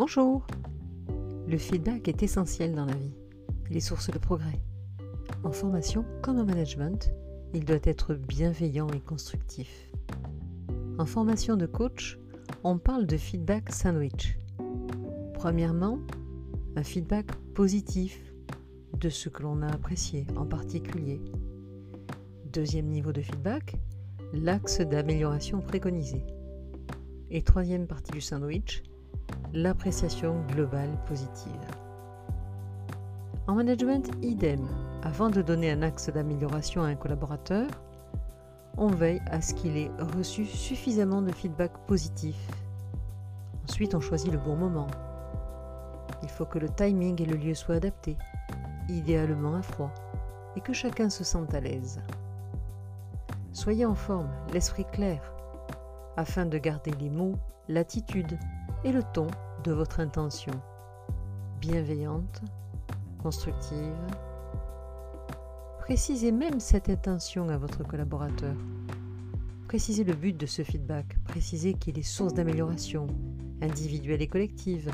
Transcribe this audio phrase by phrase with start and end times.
[0.00, 0.46] Bonjour
[1.46, 3.12] Le feedback est essentiel dans la vie.
[3.68, 4.58] Il est source de progrès.
[5.44, 7.12] En formation comme en management,
[7.52, 9.90] il doit être bienveillant et constructif.
[10.98, 12.18] En formation de coach,
[12.64, 14.38] on parle de feedback sandwich.
[15.34, 15.98] Premièrement,
[16.76, 18.32] un feedback positif
[18.98, 21.20] de ce que l'on a apprécié en particulier.
[22.50, 23.76] Deuxième niveau de feedback,
[24.32, 26.24] l'axe d'amélioration préconisé.
[27.30, 28.82] Et troisième partie du sandwich,
[29.52, 31.52] l'appréciation globale positive.
[33.46, 34.68] En management, idem.
[35.02, 37.66] Avant de donner un axe d'amélioration à un collaborateur,
[38.76, 42.36] on veille à ce qu'il ait reçu suffisamment de feedback positif.
[43.64, 44.86] Ensuite, on choisit le bon moment.
[46.22, 48.16] Il faut que le timing et le lieu soient adaptés,
[48.88, 49.92] idéalement à froid,
[50.54, 52.00] et que chacun se sente à l'aise.
[53.52, 55.34] Soyez en forme, l'esprit clair,
[56.16, 57.36] afin de garder les mots,
[57.68, 58.38] l'attitude
[58.84, 59.26] et le ton
[59.64, 60.52] de votre intention.
[61.60, 62.42] Bienveillante,
[63.22, 63.96] constructive.
[65.80, 68.54] Précisez même cette intention à votre collaborateur.
[69.68, 71.18] Précisez le but de ce feedback.
[71.24, 73.06] Précisez qu'il est source d'amélioration,
[73.60, 74.90] individuelle et collective.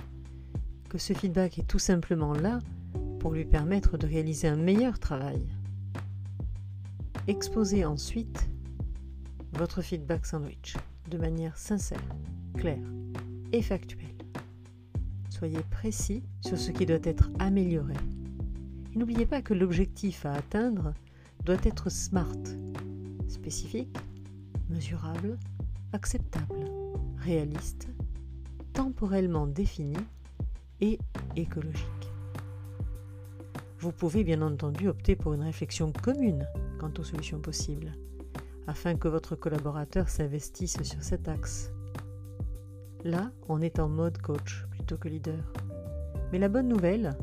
[0.89, 2.59] Que ce feedback est tout simplement là
[3.21, 5.47] pour lui permettre de réaliser un meilleur travail.
[7.29, 8.49] Exposez ensuite
[9.53, 10.77] votre feedback sandwich
[11.11, 12.03] de manière sincère,
[12.57, 12.96] claire
[13.53, 14.07] et factuelle.
[15.31, 17.95] Soyez précis sur ce qui doit être amélioré.
[18.95, 20.95] Et n'oubliez pas que l'objectif à atteindre
[21.45, 22.43] doit être SMART,
[23.29, 23.97] spécifique,
[24.71, 25.39] mesurable,
[25.93, 26.71] acceptable,
[27.19, 27.89] réaliste,
[28.73, 29.97] temporellement défini
[30.81, 30.99] et
[31.37, 31.85] écologique.
[33.79, 36.47] Vous pouvez bien entendu opter pour une réflexion commune
[36.79, 37.93] quant aux solutions possibles,
[38.67, 41.71] afin que votre collaborateur s'investisse sur cet axe.
[43.07, 45.53] Là, on est en mode coach plutôt que leader.
[46.33, 47.17] Mais la bonne nouvelle,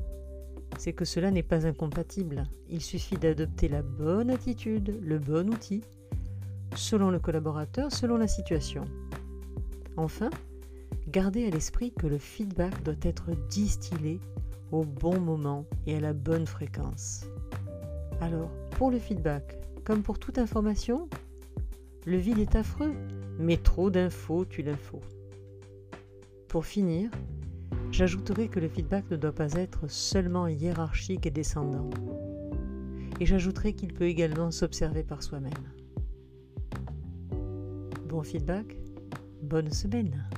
[0.77, 2.45] c'est que cela n'est pas incompatible.
[2.69, 5.83] Il suffit d'adopter la bonne attitude, le bon outil,
[6.73, 8.85] selon le collaborateur, selon la situation.
[9.97, 10.29] Enfin,
[11.09, 14.21] gardez à l'esprit que le feedback doit être distillé
[14.71, 17.25] au bon moment et à la bonne fréquence.
[18.21, 21.09] Alors, pour le feedback, comme pour toute information,
[22.05, 22.93] le vide est affreux,
[23.37, 25.01] mais trop d'infos tue l'info.
[26.53, 27.09] Pour finir,
[27.89, 31.89] j'ajouterai que le feedback ne doit pas être seulement hiérarchique et descendant.
[33.19, 35.51] Et j'ajouterai qu'il peut également s'observer par soi-même.
[38.07, 38.77] Bon feedback,
[39.41, 40.29] bonne semaine